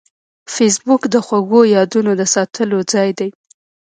[0.53, 3.29] فېسبوک د خوږو یادونو د ساتلو ځای دی